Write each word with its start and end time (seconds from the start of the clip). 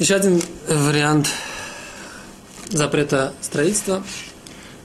Еще 0.00 0.14
один 0.14 0.40
вариант 0.66 1.28
запрета 2.70 3.34
строительства, 3.42 4.02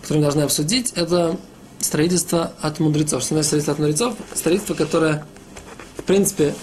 который 0.02 0.18
мы 0.18 0.24
должны 0.24 0.42
обсудить, 0.42 0.92
это 0.94 1.38
строительство 1.80 2.52
от 2.60 2.82
мудрецов. 2.82 3.24
Что 3.24 3.36
значит 3.36 3.46
строительство 3.46 3.74
от 3.76 3.80
мудрецов? 3.80 4.16
Строительство, 4.34 4.74
которое, 4.74 5.26
в 5.96 6.04
принципе, 6.04 6.54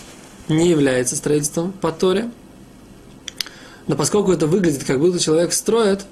не 0.50 0.68
является 0.68 1.16
строительством 1.16 1.72
по 1.72 1.92
Торе, 1.92 2.30
но 3.86 3.96
поскольку 3.96 4.32
это 4.32 4.46
выглядит, 4.46 4.84
как 4.84 5.00
будто 5.00 5.18
человек 5.18 5.54
строит, 5.54 6.04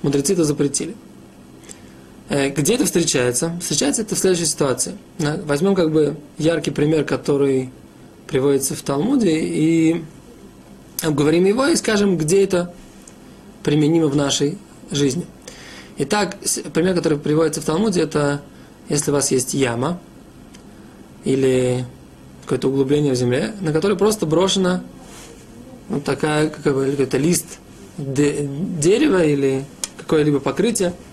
мудрецы 0.00 0.32
это 0.32 0.44
запретили. 0.44 0.96
Э, 2.30 2.48
где 2.48 2.76
это 2.76 2.86
встречается? 2.86 3.58
Встречается 3.60 4.00
это 4.00 4.14
в 4.14 4.18
следующей 4.18 4.46
ситуации. 4.46 4.96
Возьмем 5.18 5.74
как 5.74 5.92
бы 5.92 6.16
яркий 6.38 6.70
пример, 6.70 7.04
который 7.04 7.70
приводится 8.26 8.74
в 8.74 8.80
Талмуде, 8.80 9.38
и 9.38 10.02
обговорим 11.02 11.44
его 11.44 11.66
и 11.66 11.76
скажем, 11.76 12.16
где 12.16 12.44
это 12.44 12.72
применимо 13.62 14.06
в 14.06 14.16
нашей 14.16 14.58
жизни. 14.90 15.26
Итак, 15.98 16.36
пример, 16.72 16.94
который 16.94 17.18
приводится 17.18 17.60
в 17.60 17.64
Талмуде, 17.64 18.02
это 18.02 18.42
если 18.88 19.10
у 19.10 19.14
вас 19.14 19.30
есть 19.30 19.54
яма 19.54 20.00
или 21.24 21.84
какое-то 22.42 22.68
углубление 22.68 23.12
в 23.12 23.16
земле, 23.16 23.54
на 23.60 23.72
которое 23.72 23.96
просто 23.96 24.26
брошена 24.26 24.82
вот 25.88 26.04
такая, 26.04 26.48
как 26.48 26.74
бы, 26.74 26.86
это 26.98 27.18
лист 27.18 27.58
дерева 27.98 29.24
или 29.24 29.64
какое-либо 29.98 30.40
покрытие– 30.40 30.94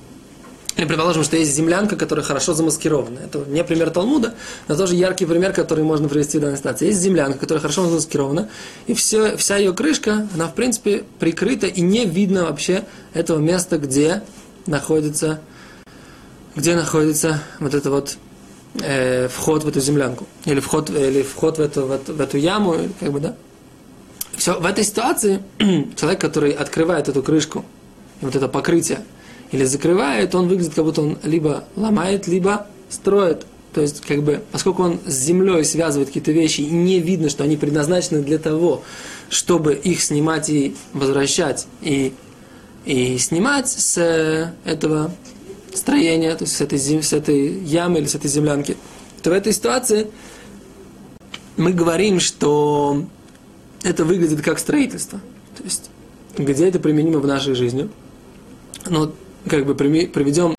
или 0.77 0.85
предположим, 0.85 1.23
что 1.23 1.37
есть 1.37 1.53
землянка, 1.53 1.95
которая 1.95 2.23
хорошо 2.23 2.53
замаскирована. 2.53 3.19
Это 3.19 3.39
не 3.47 3.63
пример 3.63 3.89
Талмуда, 3.89 4.35
но 4.67 4.75
тоже 4.75 4.95
яркий 4.95 5.25
пример, 5.25 5.51
который 5.51 5.83
можно 5.83 6.07
привести 6.07 6.37
в 6.37 6.41
данной 6.41 6.57
ситуации. 6.57 6.87
Есть 6.87 7.01
землянка, 7.01 7.39
которая 7.39 7.61
хорошо 7.61 7.87
замаскирована, 7.87 8.49
и 8.85 8.93
все, 8.93 9.35
вся 9.37 9.57
ее 9.57 9.73
крышка, 9.73 10.27
она 10.35 10.47
в 10.47 10.53
принципе 10.53 11.03
прикрыта, 11.19 11.65
и 11.65 11.81
не 11.81 12.05
видно 12.05 12.43
вообще 12.43 12.85
этого 13.13 13.39
места, 13.39 13.79
где 13.79 14.21
находится, 14.67 15.41
где 16.55 16.75
находится 16.75 17.41
вот 17.59 17.73
это 17.73 17.89
вот 17.89 18.17
э, 18.81 19.27
вход 19.29 19.63
в 19.63 19.67
эту 19.67 19.79
землянку. 19.81 20.27
Или 20.45 20.59
вход, 20.59 20.91
или 20.91 21.23
вход 21.23 21.57
в, 21.57 21.61
эту, 21.61 21.87
в, 21.87 21.91
эту, 21.91 22.13
в 22.13 22.21
эту 22.21 22.37
яму, 22.37 22.75
как 22.99 23.11
бы, 23.11 23.19
да. 23.19 23.35
Все, 24.35 24.59
в 24.59 24.65
этой 24.65 24.83
ситуации 24.83 25.41
человек, 25.95 26.21
который 26.21 26.51
открывает 26.51 27.09
эту 27.09 27.23
крышку, 27.23 27.65
и 28.21 28.25
вот 28.25 28.35
это 28.35 28.47
покрытие, 28.47 28.99
или 29.51 29.63
закрывает, 29.63 30.35
он 30.35 30.47
выглядит, 30.47 30.73
как 30.73 30.83
будто 30.83 31.01
он 31.01 31.17
либо 31.23 31.63
ломает, 31.75 32.27
либо 32.27 32.67
строит. 32.89 33.45
То 33.73 33.81
есть, 33.81 34.01
как 34.01 34.23
бы, 34.23 34.41
поскольку 34.51 34.83
он 34.83 34.99
с 35.05 35.13
землей 35.13 35.63
связывает 35.63 36.09
какие-то 36.09 36.31
вещи, 36.31 36.61
и 36.61 36.69
не 36.69 36.99
видно, 36.99 37.29
что 37.29 37.43
они 37.43 37.57
предназначены 37.57 38.23
для 38.23 38.39
того, 38.39 38.83
чтобы 39.29 39.75
их 39.75 40.01
снимать 40.01 40.49
и 40.49 40.75
возвращать, 40.93 41.67
и, 41.81 42.13
и 42.85 43.17
снимать 43.17 43.69
с 43.69 44.53
этого 44.65 45.11
строения, 45.73 46.33
то 46.35 46.45
есть 46.45 46.55
с 46.55 46.61
этой, 46.61 46.79
с 46.79 47.13
этой 47.13 47.59
ямы 47.63 47.99
или 47.99 48.07
с 48.07 48.15
этой 48.15 48.29
землянки, 48.29 48.77
то 49.21 49.29
в 49.29 49.33
этой 49.33 49.53
ситуации 49.53 50.07
мы 51.55 51.71
говорим, 51.71 52.19
что 52.19 53.05
это 53.83 54.05
выглядит 54.05 54.41
как 54.41 54.59
строительство. 54.59 55.19
То 55.57 55.63
есть, 55.63 55.89
где 56.37 56.67
это 56.67 56.79
применимо 56.79 57.19
в 57.19 57.27
нашей 57.27 57.53
жизни? 57.53 57.89
Ну, 58.85 59.13
как 59.47 59.65
бы 59.65 59.75
приведем 59.75 60.55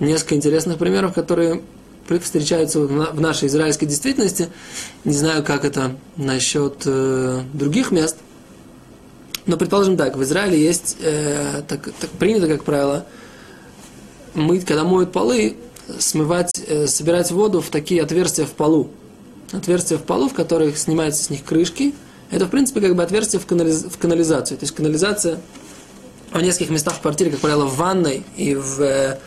несколько 0.00 0.34
интересных 0.34 0.78
примеров, 0.78 1.14
которые 1.14 1.62
встречаются 2.22 2.80
в 2.80 3.20
нашей 3.20 3.48
израильской 3.48 3.86
действительности. 3.86 4.48
Не 5.04 5.12
знаю, 5.12 5.44
как 5.44 5.64
это 5.64 5.96
насчет 6.16 6.82
э, 6.86 7.42
других 7.52 7.90
мест. 7.90 8.16
Но 9.44 9.56
предположим 9.58 9.96
так, 9.96 10.16
в 10.16 10.22
Израиле 10.22 10.62
есть, 10.62 10.96
э, 11.00 11.62
так, 11.68 11.90
так 12.00 12.10
принято, 12.10 12.48
как 12.48 12.64
правило, 12.64 13.04
мыть, 14.34 14.64
когда 14.64 14.84
моют 14.84 15.12
полы, 15.12 15.56
смывать, 15.98 16.50
э, 16.66 16.86
собирать 16.86 17.30
воду 17.30 17.60
в 17.60 17.68
такие 17.68 18.02
отверстия 18.02 18.46
в 18.46 18.52
полу. 18.52 18.90
Отверстия 19.52 19.98
в 19.98 20.02
полу, 20.02 20.28
в 20.28 20.34
которых 20.34 20.78
снимаются 20.78 21.24
с 21.24 21.30
них 21.30 21.44
крышки. 21.44 21.94
Это, 22.30 22.46
в 22.46 22.50
принципе, 22.50 22.80
как 22.80 22.94
бы 22.94 23.02
отверстие 23.02 23.40
в, 23.40 23.46
канализ, 23.46 23.84
в 23.84 23.98
канализацию. 23.98 24.58
То 24.58 24.64
есть 24.64 24.74
канализация 24.74 25.40
в 26.32 26.40
нескольких 26.40 26.70
местах 26.70 26.94
в 26.94 27.00
квартире, 27.00 27.30
как 27.30 27.40
правило, 27.40 27.64
в 27.64 27.76
ванной 27.76 28.24
и 28.36 28.54
в 28.54 28.80
э, 28.80 29.18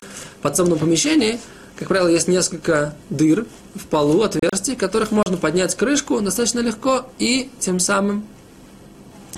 подсобном 0.41 0.79
помещении, 0.79 1.39
как 1.77 1.87
правило, 1.87 2.07
есть 2.07 2.27
несколько 2.27 2.93
дыр 3.09 3.47
в 3.73 3.85
полу, 3.87 4.21
отверстий, 4.21 4.75
которых 4.75 5.11
можно 5.11 5.37
поднять 5.37 5.75
крышку 5.75 6.21
достаточно 6.21 6.59
легко 6.59 7.07
и 7.17 7.49
тем 7.59 7.79
самым 7.79 8.27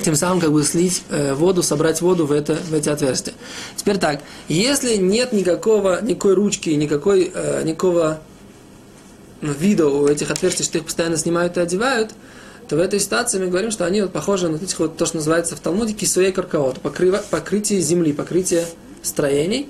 тем 0.02 0.16
самым 0.16 0.40
как 0.40 0.52
бы 0.52 0.64
слить 0.64 1.04
э, 1.10 1.36
воду, 1.36 1.62
собрать 1.62 2.02
воду 2.02 2.26
в, 2.26 2.32
это, 2.32 2.56
в 2.56 2.74
эти 2.74 2.90
отверстия. 2.90 3.34
Теперь 3.76 3.98
так, 3.98 4.22
если 4.48 4.96
нет 4.98 5.34
никакого, 5.34 6.02
никакой 6.02 6.34
ручки, 6.34 6.72
никакой, 6.72 7.32
э, 7.34 7.62
никакого 7.64 8.20
вида 9.42 9.88
у 9.88 10.08
этих 10.08 10.32
отверстий, 10.32 10.66
что 10.66 10.80
их 10.80 10.86
постоянно 10.86 11.18
снимают 11.18 11.58
и 11.58 11.60
одевают, 11.62 12.12
то 12.68 12.76
в 12.76 12.80
этой 12.80 13.00
ситуации 13.00 13.40
мы 13.40 13.48
говорим, 13.48 13.72
что 13.72 13.86
они 13.86 14.02
вот 14.02 14.12
похожи 14.12 14.48
на 14.48 14.56
этих 14.56 14.80
вот, 14.80 14.98
то, 14.98 15.06
что 15.06 15.18
называется 15.18 15.56
в 15.56 15.60
Талмуде 15.60 15.94
кисуей 15.94 16.32
каркаот, 16.32 16.80
покрытие 16.80 17.80
земли, 17.82 18.14
покрытие 18.14 18.66
строений. 19.02 19.70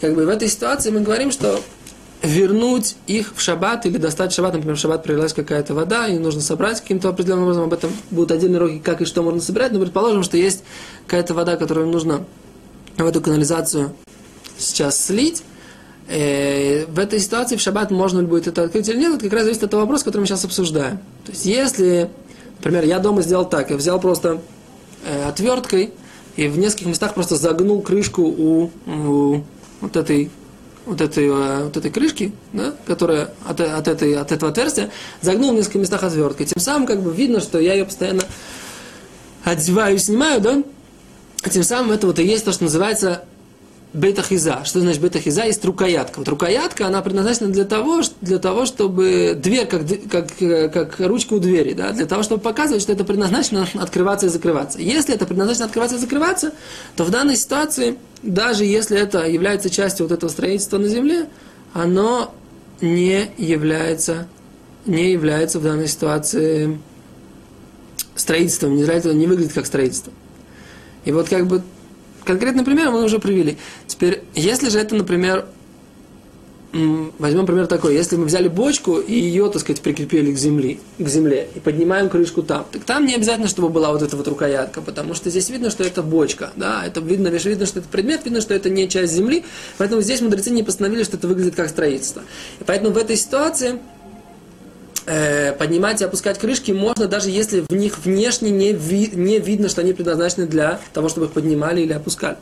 Как 0.00 0.14
бы 0.14 0.26
в 0.26 0.28
этой 0.28 0.48
ситуации 0.48 0.90
мы 0.90 1.00
говорим, 1.00 1.30
что 1.30 1.60
вернуть 2.22 2.96
их 3.06 3.32
в 3.34 3.40
шаббат 3.40 3.86
или 3.86 3.96
достать 3.96 4.32
шаббат, 4.32 4.54
например, 4.54 4.76
в 4.76 4.80
шаббат 4.80 5.04
пролилась 5.04 5.32
какая-то 5.32 5.74
вода, 5.74 6.08
и 6.08 6.18
нужно 6.18 6.40
собрать 6.40 6.80
каким-то 6.80 7.08
определенным 7.08 7.44
образом, 7.44 7.64
об 7.64 7.72
этом 7.72 7.92
будут 8.10 8.32
отдельные 8.32 8.60
уроки, 8.60 8.78
как 8.78 9.00
и 9.00 9.04
что 9.04 9.22
можно 9.22 9.40
собирать, 9.40 9.72
но 9.72 9.80
предположим, 9.80 10.24
что 10.24 10.36
есть 10.36 10.64
какая-то 11.06 11.34
вода, 11.34 11.56
которую 11.56 11.86
нужно 11.88 12.24
в 12.96 13.06
эту 13.06 13.20
канализацию 13.20 13.92
сейчас 14.58 15.04
слить, 15.04 15.44
Э, 16.08 16.86
в 16.86 16.98
этой 16.98 17.20
ситуации 17.20 17.56
в 17.56 17.60
шаббат 17.60 17.90
можно 17.90 18.20
ли 18.20 18.26
будет 18.26 18.46
это 18.46 18.62
открыть 18.62 18.88
или 18.88 18.96
нет, 18.96 19.14
это 19.14 19.24
как 19.24 19.34
раз 19.34 19.42
зависит 19.42 19.64
от 19.64 19.70
того 19.70 19.82
вопроса, 19.82 20.06
который 20.06 20.22
мы 20.22 20.26
сейчас 20.26 20.44
обсуждаем. 20.44 21.00
То 21.28 21.32
есть, 21.32 21.44
если, 21.44 22.08
например, 22.56 22.86
я 22.86 23.00
дома 23.00 23.20
сделал 23.20 23.46
так, 23.46 23.68
я 23.68 23.76
взял 23.76 24.00
просто 24.00 24.40
э, 25.04 25.24
отверткой 25.28 25.92
и 26.36 26.48
в 26.48 26.56
нескольких 26.56 26.86
местах 26.86 27.12
просто 27.12 27.36
загнул 27.36 27.82
крышку 27.82 28.22
у, 28.22 28.70
у 28.86 29.44
вот 29.82 29.96
этой 29.96 30.30
вот 30.86 31.02
этой, 31.02 31.26
э, 31.26 31.64
вот 31.64 31.76
этой 31.76 31.90
крышки, 31.90 32.32
да, 32.54 32.72
которая 32.86 33.34
от, 33.46 33.60
от, 33.60 33.88
этой, 33.88 34.16
от 34.16 34.32
этого 34.32 34.50
отверстия, 34.50 34.88
загнул 35.20 35.52
в 35.52 35.54
нескольких 35.54 35.80
местах 35.80 36.02
отверткой. 36.02 36.46
Тем 36.46 36.62
самым 36.62 36.86
как 36.86 37.02
бы 37.02 37.12
видно, 37.12 37.40
что 37.40 37.58
я 37.58 37.74
ее 37.74 37.84
постоянно 37.84 38.22
одеваю 39.44 39.96
и 39.96 39.98
снимаю, 39.98 40.40
да, 40.40 40.62
тем 41.50 41.62
самым 41.62 41.92
это 41.92 42.06
вот 42.06 42.18
и 42.20 42.24
есть 42.24 42.46
то, 42.46 42.52
что 42.52 42.64
называется 42.64 43.24
бетахиза. 43.92 44.64
Что 44.64 44.80
значит 44.80 45.00
бетахиза? 45.00 45.44
Есть 45.44 45.64
рукоятка. 45.64 46.18
Вот 46.18 46.28
рукоятка, 46.28 46.86
она 46.86 47.00
предназначена 47.00 47.48
для 47.48 47.64
того, 47.64 48.02
для 48.20 48.38
того 48.38 48.66
чтобы 48.66 49.38
дверь, 49.40 49.66
как, 49.66 49.82
как, 50.10 50.72
как 50.72 51.00
ручка 51.00 51.34
у 51.34 51.38
двери, 51.38 51.72
да, 51.72 51.92
для 51.92 52.06
того, 52.06 52.22
чтобы 52.22 52.42
показывать, 52.42 52.82
что 52.82 52.92
это 52.92 53.04
предназначено 53.04 53.66
открываться 53.74 54.26
и 54.26 54.28
закрываться. 54.28 54.78
Если 54.78 55.14
это 55.14 55.26
предназначено 55.26 55.66
открываться 55.66 55.96
и 55.96 56.00
закрываться, 56.00 56.52
то 56.96 57.04
в 57.04 57.10
данной 57.10 57.36
ситуации, 57.36 57.96
даже 58.22 58.64
если 58.64 58.98
это 58.98 59.26
является 59.26 59.70
частью 59.70 60.06
вот 60.06 60.12
этого 60.12 60.30
строительства 60.30 60.78
на 60.78 60.88
земле, 60.88 61.28
оно 61.72 62.34
не 62.80 63.30
является, 63.38 64.28
не 64.86 65.12
является 65.12 65.58
в 65.58 65.62
данной 65.62 65.88
ситуации 65.88 66.78
строительством, 68.14 68.76
не, 68.76 68.82
не 69.14 69.26
выглядит 69.26 69.52
как 69.52 69.66
строительство. 69.66 70.12
И 71.04 71.12
вот 71.12 71.28
как 71.28 71.46
бы 71.46 71.62
конкретный 72.28 72.62
пример 72.62 72.90
мы 72.90 73.02
уже 73.02 73.18
привели. 73.18 73.56
Теперь, 73.86 74.22
если 74.34 74.68
же 74.68 74.78
это, 74.78 74.94
например, 74.94 75.46
возьмем 77.18 77.46
пример 77.46 77.66
такой, 77.66 77.94
если 77.94 78.16
мы 78.16 78.26
взяли 78.26 78.48
бочку 78.48 78.98
и 78.98 79.14
ее, 79.14 79.48
так 79.50 79.62
сказать, 79.62 79.80
прикрепили 79.80 80.30
к 80.32 80.36
земле, 80.36 80.78
к 80.98 81.08
земле 81.08 81.48
и 81.54 81.60
поднимаем 81.60 82.10
крышку 82.10 82.42
там, 82.42 82.66
так 82.70 82.84
там 82.84 83.06
не 83.06 83.14
обязательно, 83.14 83.48
чтобы 83.48 83.70
была 83.70 83.90
вот 83.90 84.02
эта 84.02 84.14
вот 84.14 84.28
рукоятка, 84.28 84.82
потому 84.82 85.14
что 85.14 85.30
здесь 85.30 85.48
видно, 85.48 85.70
что 85.70 85.82
это 85.82 86.02
бочка, 86.02 86.52
да, 86.56 86.84
это 86.84 87.00
видно, 87.00 87.28
видно, 87.28 87.64
что 87.64 87.78
это 87.78 87.88
предмет, 87.88 88.26
видно, 88.26 88.42
что 88.42 88.52
это 88.52 88.68
не 88.68 88.86
часть 88.90 89.14
земли, 89.14 89.44
поэтому 89.78 90.02
здесь 90.02 90.20
мудрецы 90.20 90.50
не 90.50 90.62
постановили, 90.62 91.04
что 91.04 91.16
это 91.16 91.26
выглядит 91.26 91.54
как 91.54 91.70
строительство. 91.70 92.22
И 92.60 92.64
поэтому 92.64 92.92
в 92.92 92.98
этой 92.98 93.16
ситуации 93.16 93.78
э, 95.08 95.52
поднимать 95.54 96.00
и 96.00 96.04
опускать 96.04 96.38
крышки 96.38 96.70
можно, 96.70 97.08
даже 97.08 97.30
если 97.30 97.64
в 97.68 97.74
них 97.74 97.98
внешне 97.98 98.50
не, 98.50 98.72
ви, 98.72 99.10
не 99.14 99.38
видно, 99.38 99.68
что 99.68 99.80
они 99.80 99.94
предназначены 99.94 100.46
для 100.46 100.78
того, 100.92 101.08
чтобы 101.08 101.26
их 101.26 101.32
поднимали 101.32 101.80
или 101.80 101.92
опускали. 101.92 102.36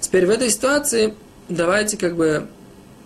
Теперь 0.00 0.26
в 0.26 0.30
этой 0.30 0.48
ситуации 0.50 1.14
давайте 1.48 1.96
как 1.96 2.16
бы... 2.16 2.46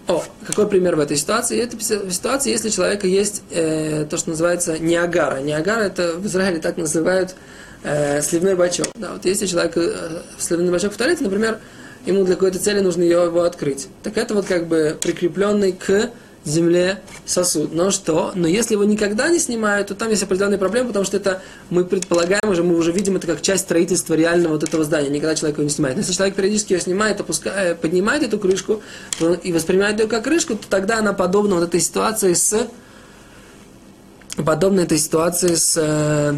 О, 0.06 0.24
какой 0.46 0.66
пример 0.66 0.96
в 0.96 1.00
этой 1.00 1.18
ситуации? 1.18 1.62
Это 1.62 1.78
ситуация, 2.10 2.50
если 2.50 2.68
у 2.68 2.72
человека 2.72 3.06
есть 3.06 3.42
э, 3.50 4.06
то, 4.08 4.16
что 4.16 4.30
называется 4.30 4.78
неагара. 4.78 5.40
Неагара 5.40 5.82
это 5.82 6.14
в 6.14 6.26
Израиле 6.26 6.60
так 6.60 6.78
называют 6.78 7.34
э, 7.82 8.22
сливной 8.22 8.54
бачок. 8.54 8.88
Да, 8.94 9.12
вот 9.12 9.24
если 9.26 9.46
человек 9.46 9.76
э, 9.76 10.22
сливной 10.38 10.72
бачок 10.72 10.94
в 10.94 10.96
туалете, 10.96 11.24
например, 11.24 11.58
ему 12.06 12.24
для 12.24 12.36
какой-то 12.36 12.58
цели 12.58 12.80
нужно 12.80 13.02
его, 13.02 13.42
открыть. 13.42 13.88
Так 14.02 14.16
это 14.16 14.34
вот 14.34 14.46
как 14.46 14.66
бы 14.66 14.96
прикрепленный 14.98 15.72
к 15.72 16.10
земле 16.48 17.02
сосуд. 17.26 17.74
Но 17.74 17.90
что? 17.90 18.32
Но 18.34 18.46
если 18.46 18.74
его 18.74 18.84
никогда 18.84 19.28
не 19.28 19.38
снимают, 19.38 19.88
то 19.88 19.94
там 19.94 20.10
есть 20.10 20.22
определенные 20.22 20.58
проблемы, 20.58 20.88
потому 20.88 21.04
что 21.04 21.16
это 21.16 21.42
мы 21.70 21.84
предполагаем 21.84 22.48
уже, 22.48 22.62
мы 22.62 22.76
уже 22.76 22.92
видим 22.92 23.16
это 23.16 23.26
как 23.26 23.42
часть 23.42 23.64
строительства 23.64 24.14
реального 24.14 24.54
вот 24.54 24.64
этого 24.64 24.84
здания. 24.84 25.08
Никогда 25.08 25.34
человек 25.34 25.58
его 25.58 25.64
не 25.64 25.70
снимает. 25.70 25.96
Но 25.96 26.00
если 26.00 26.12
человек 26.12 26.34
периодически 26.36 26.72
ее 26.72 26.80
снимает, 26.80 27.20
опускает, 27.20 27.80
поднимает 27.80 28.22
эту 28.22 28.38
крышку 28.38 28.82
и 29.42 29.52
воспринимает 29.52 30.00
ее 30.00 30.06
как 30.06 30.24
крышку, 30.24 30.56
то 30.56 30.68
тогда 30.68 30.98
она 30.98 31.12
подобна 31.12 31.56
вот 31.56 31.64
этой 31.64 31.80
ситуации 31.80 32.34
с 32.34 32.68
подобна 34.44 34.80
этой 34.80 34.98
ситуации 34.98 35.54
с 35.54 35.76
э, 35.76 36.34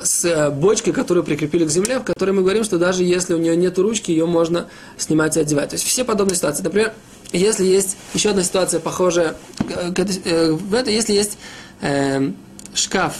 с 0.00 0.24
э, 0.24 0.50
бочкой, 0.50 0.92
которую 0.92 1.24
прикрепили 1.24 1.64
к 1.64 1.70
земле, 1.70 1.98
в 1.98 2.04
которой 2.04 2.32
мы 2.32 2.42
говорим, 2.42 2.64
что 2.64 2.78
даже 2.78 3.02
если 3.02 3.34
у 3.34 3.38
нее 3.38 3.56
нет 3.56 3.78
ручки, 3.78 4.10
ее 4.10 4.26
можно 4.26 4.68
снимать 4.98 5.36
и 5.36 5.40
одевать. 5.40 5.70
То 5.70 5.74
есть 5.74 5.86
все 5.86 6.04
подобные 6.04 6.36
ситуации. 6.36 6.62
Например, 6.62 6.92
если 7.32 7.64
есть 7.64 7.96
еще 8.14 8.30
одна 8.30 8.42
ситуация 8.42 8.80
похожая 8.80 9.36
э, 9.68 10.52
в 10.52 10.74
это, 10.74 10.90
если 10.90 11.12
есть 11.12 11.38
э, 11.80 12.30
шкаф 12.74 13.16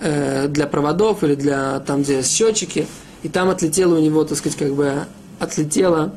э, 0.00 0.48
для 0.48 0.66
проводов 0.66 1.24
или 1.24 1.34
для 1.34 1.80
там, 1.80 2.02
где 2.02 2.22
счетчики, 2.22 2.86
и 3.22 3.28
там 3.28 3.48
отлетела 3.50 3.96
у 3.96 4.00
него, 4.00 4.24
так 4.24 4.38
сказать, 4.38 4.58
как 4.58 4.74
бы 4.74 5.06
отлетела 5.40 6.14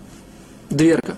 дверка 0.69 1.17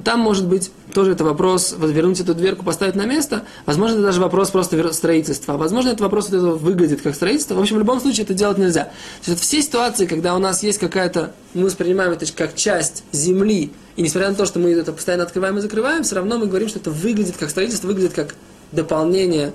то 0.00 0.04
там 0.12 0.20
может 0.20 0.46
быть 0.46 0.70
тоже 0.94 1.12
это 1.12 1.24
вопрос, 1.24 1.74
вот 1.76 1.90
вернуть 1.90 2.20
эту 2.20 2.34
дверку, 2.34 2.64
поставить 2.64 2.94
на 2.94 3.04
место. 3.04 3.44
Возможно, 3.66 3.96
это 3.96 4.04
даже 4.04 4.20
вопрос 4.20 4.50
просто 4.50 4.92
строительства. 4.94 5.58
Возможно, 5.58 5.90
это 5.90 6.02
вопрос 6.02 6.30
вот 6.30 6.38
этого 6.38 6.56
выглядит 6.56 7.02
как 7.02 7.14
строительство. 7.14 7.54
В 7.54 7.60
общем, 7.60 7.76
в 7.76 7.80
любом 7.80 8.00
случае 8.00 8.24
это 8.24 8.32
делать 8.32 8.56
нельзя. 8.56 8.84
То 8.84 8.90
есть 9.26 9.28
это 9.28 9.42
все 9.42 9.62
ситуации, 9.62 10.06
когда 10.06 10.34
у 10.34 10.38
нас 10.38 10.62
есть 10.62 10.78
какая-то, 10.78 11.34
мы 11.52 11.66
воспринимаем 11.66 12.12
это 12.12 12.24
как 12.32 12.54
часть 12.54 13.04
земли, 13.12 13.72
и 13.96 14.02
несмотря 14.02 14.30
на 14.30 14.34
то, 14.34 14.46
что 14.46 14.58
мы 14.58 14.70
это 14.70 14.92
постоянно 14.92 15.24
открываем 15.24 15.58
и 15.58 15.60
закрываем, 15.60 16.02
все 16.02 16.14
равно 16.14 16.38
мы 16.38 16.46
говорим, 16.46 16.68
что 16.68 16.78
это 16.78 16.90
выглядит 16.90 17.36
как 17.36 17.50
строительство, 17.50 17.88
выглядит 17.88 18.14
как 18.14 18.34
дополнение 18.72 19.52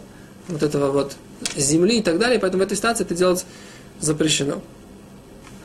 вот 0.48 0.62
этого 0.62 0.92
вот 0.92 1.14
земли 1.56 1.98
и 1.98 2.02
так 2.04 2.20
далее. 2.20 2.40
Поэтому 2.40 2.62
в 2.62 2.66
этой 2.66 2.78
ситуации 2.78 3.04
это 3.04 3.16
делать 3.16 3.46
запрещено. 4.00 4.62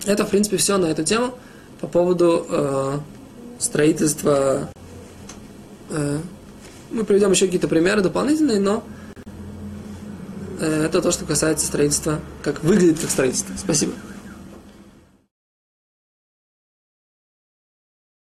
Это, 0.06 0.24
в 0.24 0.30
принципе, 0.30 0.56
все 0.56 0.78
на 0.78 0.86
эту 0.86 1.04
тему 1.04 1.34
по 1.82 1.86
поводу 1.86 2.46
э, 2.48 2.98
строительство. 3.60 4.68
Э, 5.90 6.18
мы 6.90 7.04
приведем 7.04 7.30
еще 7.30 7.44
какие-то 7.44 7.68
примеры 7.68 8.00
дополнительные, 8.00 8.58
но 8.58 8.82
э, 10.58 10.84
это 10.86 11.00
то, 11.00 11.12
что 11.12 11.24
касается 11.24 11.66
строительства, 11.66 12.18
как 12.42 12.64
выглядит 12.64 12.98
как 12.98 13.10
строительство. 13.10 13.54
Спасибо. 13.56 13.92